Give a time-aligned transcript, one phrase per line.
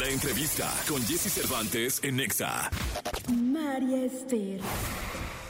[0.00, 2.70] La entrevista con Jesse Cervantes en Nexa.
[3.30, 4.58] María Esther.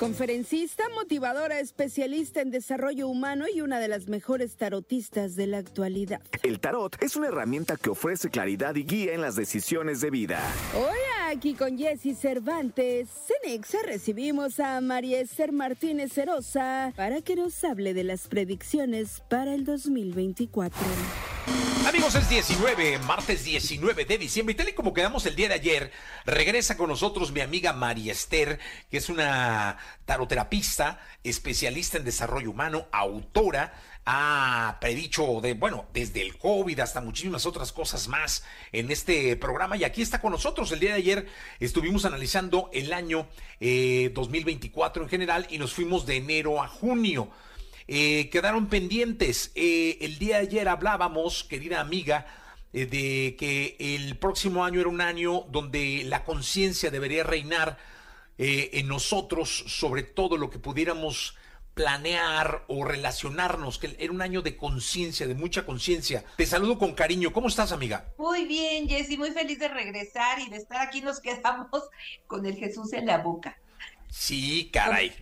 [0.00, 6.20] Conferencista, motivadora, especialista en desarrollo humano y una de las mejores tarotistas de la actualidad.
[6.42, 10.40] El tarot es una herramienta que ofrece claridad y guía en las decisiones de vida.
[10.74, 10.98] Hoy
[11.28, 13.08] aquí con Jesse Cervantes,
[13.44, 19.22] en Nexa recibimos a María Esther Martínez Cerosa para que nos hable de las predicciones
[19.28, 20.76] para el 2024.
[21.90, 25.54] Amigos, es 19, martes 19 de diciembre y tal y como quedamos el día de
[25.54, 25.90] ayer,
[26.24, 32.86] regresa con nosotros mi amiga María Esther, que es una taroterapista, especialista en desarrollo humano,
[32.92, 33.74] autora,
[34.06, 39.76] ha predicho de, bueno, desde el COVID hasta muchísimas otras cosas más en este programa
[39.76, 40.70] y aquí está con nosotros.
[40.70, 41.26] El día de ayer
[41.58, 43.26] estuvimos analizando el año
[43.58, 47.32] 2024 eh, en general y nos fuimos de enero a junio.
[47.92, 49.50] Eh, quedaron pendientes.
[49.56, 52.24] Eh, el día de ayer hablábamos, querida amiga,
[52.72, 57.78] eh, de que el próximo año era un año donde la conciencia debería reinar
[58.42, 61.36] en nosotros sobre todo lo que pudiéramos
[61.74, 66.24] planear o relacionarnos, que era un año de conciencia, de mucha conciencia.
[66.38, 67.34] Te saludo con cariño.
[67.34, 68.06] ¿Cómo estás, amiga?
[68.16, 71.02] Muy bien, Jessy, muy feliz de regresar y de estar aquí.
[71.02, 71.68] Nos quedamos
[72.26, 73.58] con el Jesús en la boca.
[74.10, 75.12] Sí, caray.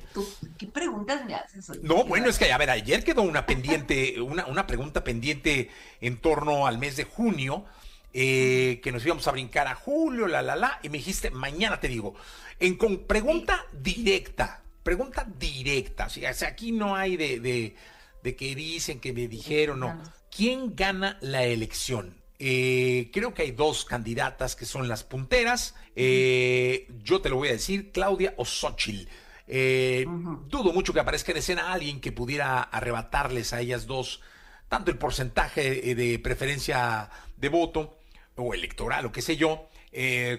[0.59, 1.81] ¿Qué preguntas me haces hoy?
[1.83, 6.17] No, bueno, es que, a ver, ayer quedó una pendiente, una, una pregunta pendiente en
[6.17, 7.67] torno al mes de junio,
[8.15, 11.79] eh, que nos íbamos a brincar a julio, la, la, la, y me dijiste, mañana
[11.79, 12.15] te digo,
[12.59, 17.77] en con pregunta directa, pregunta directa, o sea, aquí no hay de, de,
[18.23, 20.03] de que dicen, que me dijeron, no.
[20.35, 22.15] ¿Quién gana la elección?
[22.41, 25.75] Eh, creo que hay dos candidatas que son las punteras.
[25.97, 29.09] Eh, yo te lo voy a decir, Claudia o Xochitl.
[29.49, 30.05] Eh,
[30.47, 34.21] dudo mucho que aparezca en escena alguien que pudiera arrebatarles a ellas dos
[34.69, 37.99] tanto el porcentaje de preferencia de voto
[38.37, 39.71] o electoral o qué sé yo,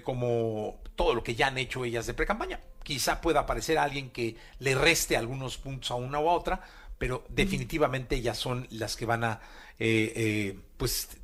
[0.03, 2.59] como todo lo que ya han hecho ellas de pre-campaña.
[2.83, 6.61] Quizá pueda aparecer alguien que le reste algunos puntos a una u a otra,
[6.99, 9.41] pero definitivamente ellas son las que van a
[10.77, 11.17] pues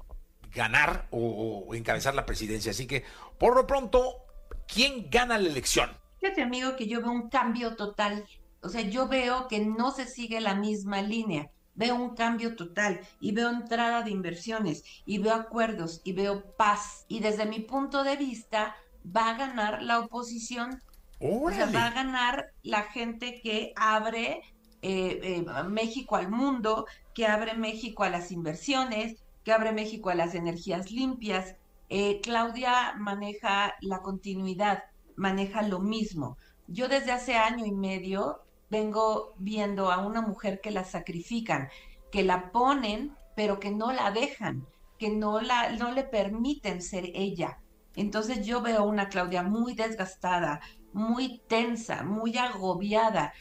[0.55, 2.71] ganar o, encabezar la presidencia.
[2.71, 3.03] Así que,
[3.37, 4.25] por lo pronto,
[4.67, 5.91] ¿quién gana la elección?
[6.19, 8.25] Fíjate, amigo, que yo veo un cambio total.
[8.61, 11.51] O sea, yo veo que no se sigue la misma línea.
[11.75, 17.05] Veo un cambio total y veo entrada de inversiones y veo acuerdos y veo paz.
[17.09, 20.81] Y desde mi punto de vista, va a ganar la oposición.
[21.19, 24.41] O sea, va a ganar la gente que abre
[24.81, 30.15] eh, eh, México al mundo, que abre México a las inversiones, que abre México a
[30.15, 31.55] las energías limpias.
[31.89, 34.83] Eh, Claudia maneja la continuidad,
[35.15, 36.37] maneja lo mismo.
[36.67, 38.41] Yo desde hace año y medio
[38.71, 41.69] vengo viendo a una mujer que la sacrifican,
[42.11, 44.65] que la ponen, pero que no la dejan,
[44.97, 47.59] que no, la, no le permiten ser ella.
[47.95, 50.59] Entonces yo veo una Claudia muy desgastada,
[50.91, 53.31] muy tensa, muy agobiada.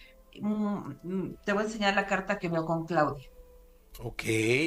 [0.40, 3.24] Mm, mm, te voy a enseñar la carta que veo con Claudia.
[4.00, 4.22] Ok,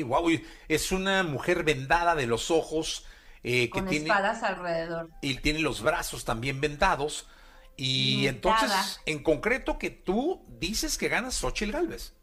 [0.05, 0.29] wow,
[0.67, 3.05] es una mujer vendada de los ojos.
[3.43, 5.09] Eh, que Con tiene, espadas alrededor.
[5.21, 7.27] Y tiene los brazos también vendados.
[7.75, 12.15] Y entonces, en concreto, que tú dices que ganas Xochitl Galvez.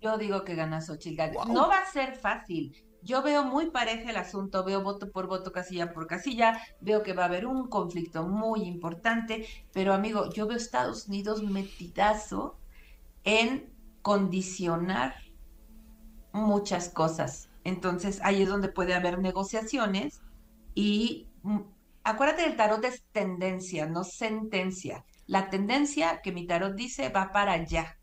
[0.00, 1.46] Yo digo que ganas Xochitl Galvez.
[1.48, 2.74] No va a ser fácil.
[3.02, 7.12] Yo veo muy pareja el asunto, veo voto por voto, casilla por casilla, veo que
[7.12, 12.56] va a haber un conflicto muy importante, pero amigo, yo veo Estados Unidos metidazo
[13.24, 15.16] en condicionar
[16.32, 17.48] muchas cosas.
[17.64, 20.20] Entonces ahí es donde puede haber negociaciones
[20.74, 21.60] y mm,
[22.04, 25.04] acuérdate del tarot es tendencia, no sentencia.
[25.26, 27.98] La tendencia que mi tarot dice va para allá.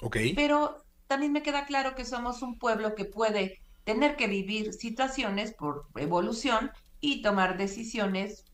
[0.00, 0.16] Ok.
[0.34, 5.54] Pero también me queda claro que somos un pueblo que puede tener que vivir situaciones
[5.54, 6.70] por evolución
[7.00, 8.44] y tomar decisiones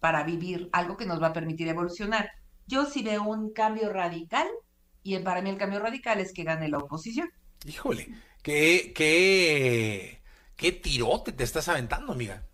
[0.00, 2.30] para vivir algo que nos va a permitir evolucionar.
[2.66, 4.48] Yo sí veo un cambio radical
[5.02, 7.28] y para mí el cambio radical es que gane la oposición.
[7.66, 8.08] Híjole,
[8.42, 10.22] qué, qué,
[10.54, 12.46] qué tirote te estás aventando, amiga.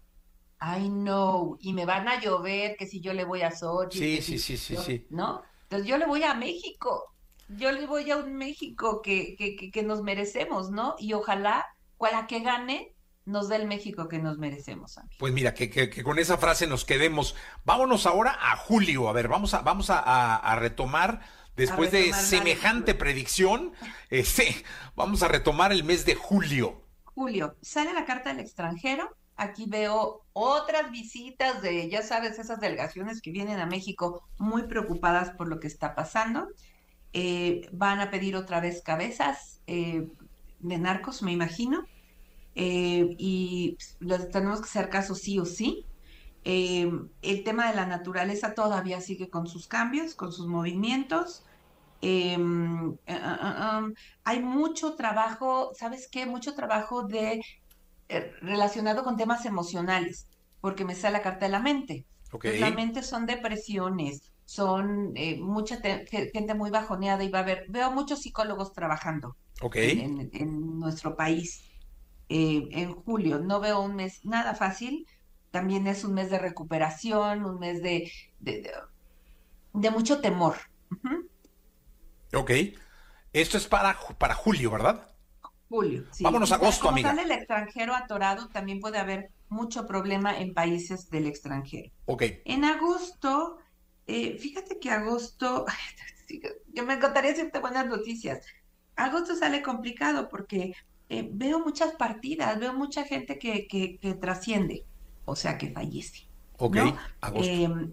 [0.61, 3.99] I know, y me van a llover que si yo le voy a Sochi.
[3.99, 5.07] Sí, sí, sí, sí, sí.
[5.11, 5.43] ¿No?
[5.65, 7.15] Entonces yo le voy a México.
[7.49, 10.95] Yo le voy a un México que, que, que, nos merecemos, ¿no?
[10.99, 11.67] Y ojalá,
[11.99, 12.95] cuala que gane,
[13.27, 14.97] nos dé el México que nos merecemos.
[14.97, 15.17] Amigo.
[15.19, 17.35] Pues mira, que, que, con esa frase nos quedemos.
[17.65, 19.09] Vámonos ahora a julio.
[19.09, 21.21] A ver, vamos a, vamos a, a retomar
[21.57, 23.73] Después de semejante predicción,
[24.11, 24.65] este,
[24.97, 26.83] vamos a retomar el mes de julio.
[27.05, 29.15] Julio, sale la carta del extranjero.
[29.37, 35.31] Aquí veo otras visitas de, ya sabes, esas delegaciones que vienen a México muy preocupadas
[35.31, 36.49] por lo que está pasando.
[37.13, 40.09] Eh, van a pedir otra vez cabezas eh,
[40.61, 41.85] de narcos, me imagino.
[42.55, 45.87] Eh, y les tenemos que hacer caso sí o sí.
[46.45, 46.91] Eh,
[47.23, 51.45] el tema de la naturaleza todavía sigue con sus cambios, con sus movimientos.
[53.07, 53.89] Ah, ah,
[54.25, 56.27] hay mucho trabajo, ¿sabes qué?
[56.27, 57.41] Mucho trabajo de
[58.09, 60.29] eh, relacionado con temas emocionales,
[60.61, 62.07] porque me sale la carta de la mente.
[62.33, 62.47] Ok.
[62.55, 67.43] La mente son depresiones, son eh, mucha te- ge- gente muy bajoneada y va a
[67.43, 69.77] haber, veo muchos psicólogos trabajando Ok.
[69.77, 71.63] en, en nuestro país
[72.29, 73.41] eh, en julio.
[73.41, 75.07] No veo un mes nada fácil.
[75.53, 78.11] También es un mes de recuperación, un mes de,
[78.41, 78.73] de, de-
[79.75, 80.57] de mucho temor.
[80.91, 81.29] Ujú.
[82.35, 82.51] Ok.
[83.33, 85.09] Esto es para, para julio, ¿verdad?
[85.69, 86.05] Julio.
[86.13, 86.25] sí.
[86.25, 87.13] Vámonos a agosto, como amiga.
[87.23, 91.91] el extranjero atorado, también puede haber mucho problema en países del extranjero.
[92.07, 92.23] Ok.
[92.45, 93.59] En agosto,
[94.07, 95.65] eh, fíjate que agosto,
[96.75, 98.45] yo me encantaría decirte buenas noticias.
[98.97, 100.75] Agosto sale complicado porque
[101.09, 104.87] eh, veo muchas partidas, veo mucha gente que, que, que trasciende,
[105.25, 106.27] o sea, que fallece.
[106.59, 106.77] Ok.
[106.77, 106.97] ¿no?
[107.21, 107.53] Agosto.
[107.53, 107.93] Em,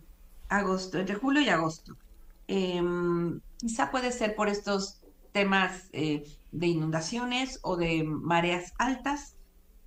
[0.50, 1.96] agosto, entre julio y agosto.
[2.48, 9.36] Em, quizá puede ser por estos temas eh, de inundaciones o de mareas altas,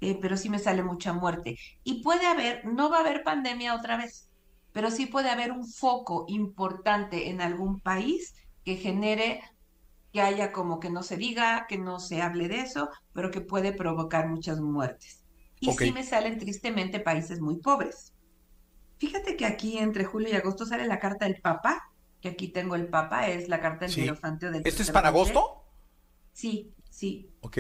[0.00, 1.58] eh, pero sí me sale mucha muerte.
[1.84, 4.28] Y puede haber, no va a haber pandemia otra vez,
[4.72, 8.34] pero sí puede haber un foco importante en algún país
[8.64, 9.42] que genere
[10.12, 13.40] que haya como que no se diga, que no se hable de eso, pero que
[13.40, 15.21] puede provocar muchas muertes.
[15.62, 18.12] Y sí me salen tristemente países muy pobres.
[18.98, 21.88] Fíjate que aquí entre julio y agosto sale la carta del Papa,
[22.20, 24.00] que aquí tengo el Papa, es la carta del Sí.
[24.02, 25.64] Del ¿Este es para agosto?
[26.32, 27.30] Sí, sí.
[27.42, 27.58] Ok.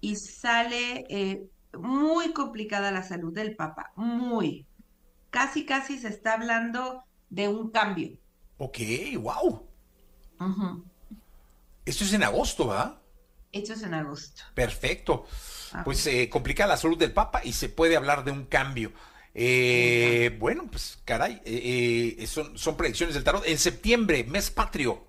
[0.00, 4.64] Y sale eh, muy complicada la salud del Papa, muy.
[5.30, 8.16] Casi, casi se está hablando de un cambio.
[8.58, 8.78] Ok,
[9.20, 9.66] wow.
[11.84, 12.99] Esto es en agosto, ¿verdad?
[13.52, 14.42] Es en agosto.
[14.54, 15.26] Perfecto.
[15.72, 15.82] Ah.
[15.84, 18.92] Pues eh, complica la salud del Papa y se puede hablar de un cambio.
[19.34, 23.46] Eh, bueno, pues caray, eh, eh, son, son predicciones del tarot.
[23.46, 25.06] En septiembre, mes patrio.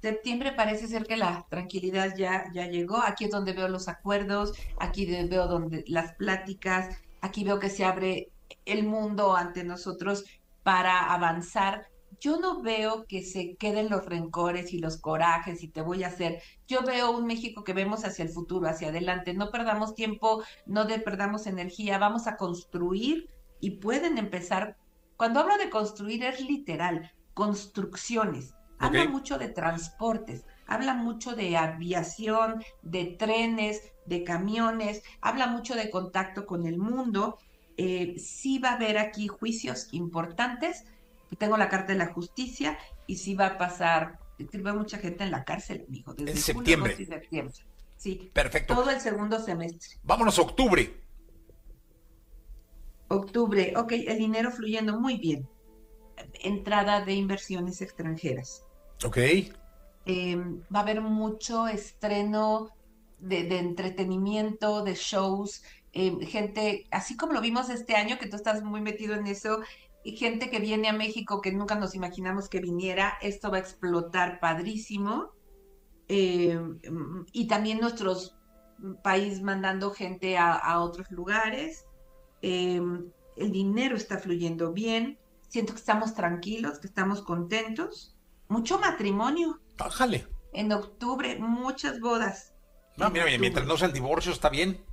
[0.00, 2.98] Septiembre parece ser que la tranquilidad ya, ya llegó.
[2.98, 7.84] Aquí es donde veo los acuerdos, aquí veo donde las pláticas, aquí veo que se
[7.84, 8.30] abre
[8.66, 10.24] el mundo ante nosotros
[10.62, 11.88] para avanzar.
[12.20, 16.08] Yo no veo que se queden los rencores y los corajes y te voy a
[16.08, 16.42] hacer.
[16.66, 19.34] Yo veo un México que vemos hacia el futuro, hacia adelante.
[19.34, 23.28] No perdamos tiempo, no de- perdamos energía, vamos a construir
[23.60, 24.76] y pueden empezar.
[25.16, 28.54] Cuando hablo de construir es literal, construcciones.
[28.78, 35.90] Habla mucho de transportes, habla mucho de aviación, de trenes, de camiones, habla mucho de
[35.90, 37.38] contacto con el mundo.
[37.76, 40.84] Eh, sí va a haber aquí juicios importantes.
[41.38, 44.18] Tengo la carta de la justicia y sí va a pasar.
[44.74, 46.12] Mucha gente en la cárcel, amigo.
[46.14, 46.96] Desde En septiembre.
[47.96, 48.74] Sí, Perfecto.
[48.74, 49.98] todo el segundo semestre.
[50.02, 51.00] Vámonos a octubre.
[53.08, 55.48] Octubre, ok, el dinero fluyendo muy bien.
[56.42, 58.64] Entrada de inversiones extranjeras.
[59.04, 59.18] Ok.
[60.06, 60.36] Eh,
[60.74, 62.70] va a haber mucho estreno
[63.18, 65.62] de, de entretenimiento, de shows,
[65.92, 69.60] eh, gente, así como lo vimos este año, que tú estás muy metido en eso,
[70.04, 73.60] y gente que viene a México que nunca nos imaginamos que viniera, esto va a
[73.60, 75.32] explotar padrísimo.
[76.08, 76.60] Eh,
[77.32, 78.36] y también nuestros
[79.02, 81.86] país mandando gente a, a otros lugares.
[82.42, 82.80] Eh,
[83.36, 85.18] el dinero está fluyendo bien.
[85.48, 88.16] Siento que estamos tranquilos, que estamos contentos.
[88.48, 89.60] Mucho matrimonio.
[89.78, 90.26] Bájale.
[90.52, 92.52] En octubre, muchas bodas.
[92.96, 94.84] No, En mira, mientras no sean divorcios, está bien.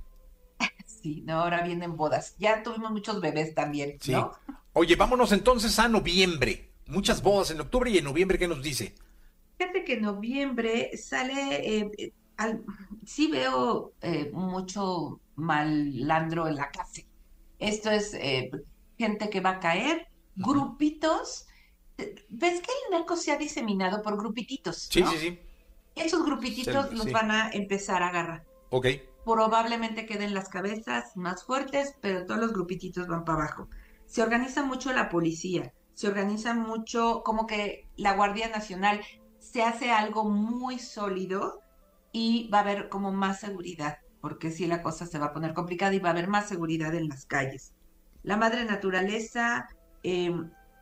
[0.86, 2.36] Sí, no, ahora vienen bodas.
[2.38, 4.12] Ya tuvimos muchos bebés también, Sí.
[4.12, 4.30] ¿no?
[4.74, 6.74] Oye, vámonos entonces a noviembre.
[6.86, 8.94] Muchas bodas en octubre y en noviembre, ¿qué nos dice?
[9.58, 12.64] Fíjate que en noviembre sale, eh, eh, al-
[13.06, 17.06] sí veo eh, mucho malandro en la calle.
[17.58, 18.50] Esto es eh,
[18.98, 21.46] gente que va a caer, grupitos.
[22.28, 25.06] ¿Ves que el narco se ha diseminado por grupititos, Sí, ¿no?
[25.06, 25.38] sí, sí.
[25.94, 27.10] Esos grupititos Sí, los sí.
[27.10, 28.46] van a empezar a agarrar.
[28.70, 28.86] Ok.
[29.24, 33.68] probablemente queden las cabezas más fuertes, pero todos los grupititos van para abajo.
[34.12, 39.00] Se organiza mucho la policía, se organiza mucho como que la Guardia Nacional
[39.38, 41.62] se hace algo muy sólido
[42.12, 45.54] y va a haber como más seguridad, porque si la cosa se va a poner
[45.54, 47.72] complicada y va a haber más seguridad en las calles.
[48.22, 49.70] La madre naturaleza,
[50.02, 50.30] eh,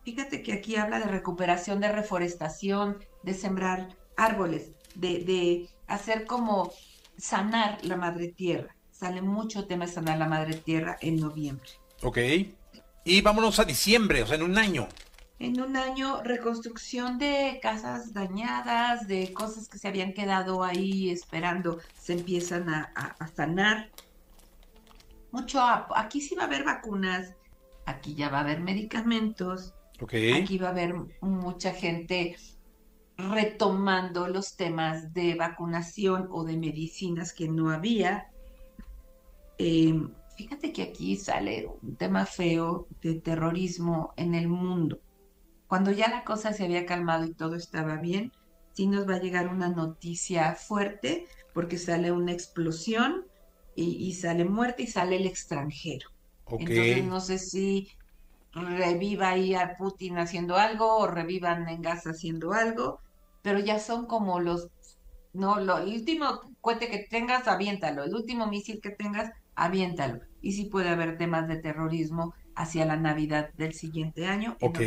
[0.05, 6.73] fíjate que aquí habla de recuperación, de reforestación, de sembrar árboles, de, de hacer como
[7.17, 8.75] sanar la madre tierra.
[8.91, 11.71] Sale mucho tema de sanar la madre tierra en noviembre.
[12.03, 12.19] Ok.
[13.13, 14.87] Y vámonos a diciembre, o sea, en un año.
[15.41, 21.81] En un año, reconstrucción de casas dañadas, de cosas que se habían quedado ahí esperando,
[21.99, 23.91] se empiezan a, a- a sanar.
[25.33, 25.61] Mucho,
[25.97, 27.35] aquí sí va a haber vacunas,
[27.85, 29.75] aquí ya va a haber medicamentos,
[30.29, 32.37] aquí va a haber mucha gente
[33.17, 38.29] retomando los temas de vacunación o de medicinas que no había.
[39.59, 44.99] Em, fíjate que aquí sale un tema feo de terrorismo en el mundo.
[45.67, 48.33] Cuando ya la cosa se había calmado y todo estaba bien,
[48.73, 53.27] sí nos va a llegar una noticia fuerte porque sale una explosión
[53.77, 56.09] y, sale muerte y sale el extranjero.
[56.47, 57.89] Entonces no sé si
[58.53, 63.01] reviva ahí a Putin haciendo algo o revivan en Gaza haciendo algo,
[63.43, 64.69] pero ya son como los,
[65.33, 70.30] no, lo, el último cohete que tengas, aviéntalo, el último misil que tengas, aviéntalo.
[70.43, 74.57] Y sí puede haber temas de terrorismo hacia la Navidad del siguiente año.
[74.61, 74.79] En ok,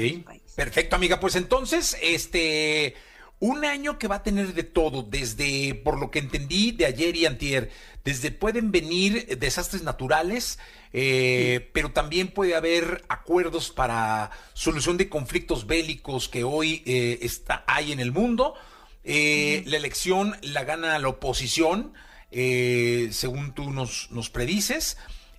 [0.56, 2.96] perfecto amiga, pues entonces, este
[3.44, 7.14] un año que va a tener de todo, desde, por lo que entendí de ayer
[7.18, 7.72] y antier,
[8.06, 10.60] desde pueden venir desastres naturales,
[10.94, 17.66] eh, pero también puede haber acuerdos para solución de conflictos bélicos que hoy eh, está,
[17.68, 18.54] hay en el mundo.
[19.04, 21.92] Eh, la elección la gana la oposición,
[22.32, 24.96] según tú nos, nos predices.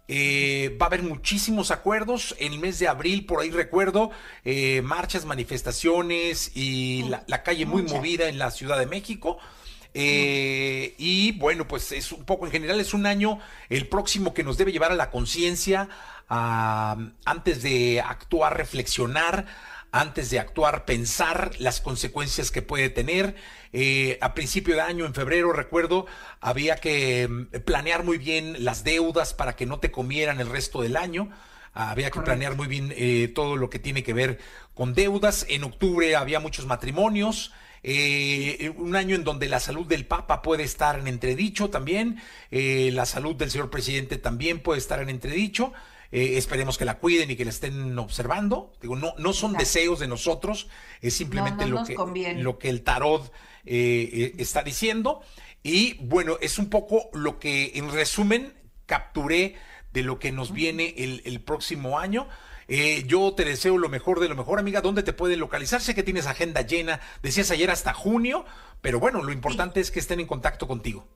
[0.07, 2.35] Eh, va a haber muchísimos acuerdos.
[2.39, 4.11] En el mes de abril, por ahí recuerdo,
[4.45, 9.39] eh, marchas, manifestaciones y la, calle muy movida en la Ciudad de México.
[9.95, 14.43] Eh, y bueno, pues es un poco en general, es un año el próximo que
[14.43, 15.89] nos debe llevar a la conciencia,
[16.27, 19.47] antes de actuar, reflexionar
[19.95, 23.37] antes de actuar, pensar las consecuencias que puede tener.
[23.73, 26.07] Eh, a principio de año, en febrero, recuerdo,
[26.41, 30.83] había que mm, planear muy bien las deudas para que no te comieran el resto
[30.83, 31.31] del año.
[31.75, 34.41] Había que planear muy bien eh, todo lo que tiene que ver
[34.75, 35.47] con deudas.
[35.49, 37.53] En octubre había muchos matrimonios.
[37.85, 42.21] Eh, un año en donde la salud del Papa puede estar en entredicho también,
[42.51, 45.73] la salud del señor presidente también puede estar en entredicho.
[46.14, 48.73] Eh, esperemos que la cuiden y que la estén observando.
[48.80, 50.68] Digo, no, no son deseos de nosotros,
[51.00, 51.97] es simplemente lo, que,
[52.37, 53.33] lo que el tarot
[53.66, 55.23] eh, eh, está diciendo.
[55.64, 58.54] Y bueno, es un poco lo que en resumen
[58.87, 59.56] capturé
[59.92, 62.28] de lo que nos viene el, próximo año.
[63.09, 64.83] yo te deseo lo mejor de lo mejor, amiga.
[64.83, 65.80] ¿Dónde te pueden localizar?
[65.80, 67.00] Sé que tienes agenda llena.
[67.25, 68.44] Decías ayer hasta junio,
[68.83, 71.09] pero bueno, lo importante es que estén en contacto contigo.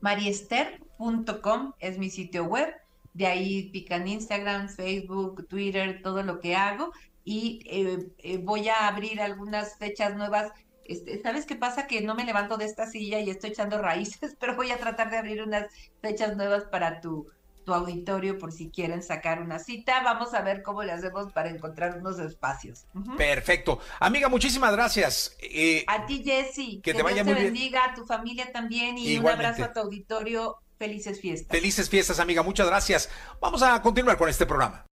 [0.00, 2.74] Mariester.com es mi sitio web
[3.20, 6.90] de ahí pican Instagram, Facebook, Twitter, todo lo que hago
[7.22, 10.50] y eh, eh, voy a abrir algunas fechas nuevas.
[10.86, 11.86] Este, ¿Sabes qué pasa?
[11.86, 15.10] Que no me levanto de esta silla y estoy echando raíces, pero voy a tratar
[15.10, 15.66] de abrir unas
[16.00, 17.26] fechas nuevas para tu,
[17.66, 20.02] tu auditorio por si quieren sacar una cita.
[20.02, 22.86] Vamos a ver cómo le hacemos para encontrar unos espacios.
[23.18, 23.80] Perfecto.
[23.98, 25.36] Amiga, muchísimas gracias.
[25.40, 26.80] Eh, a ti, Jessy.
[26.80, 30.56] Que, te vaya muy bendiga, a tu familia también y un abrazo a tu auditorio
[30.80, 31.54] Felices fiestas.
[31.54, 32.42] Felices fiestas, amiga.
[32.42, 33.10] Muchas gracias.
[33.38, 34.86] Vamos a continuar con este programa.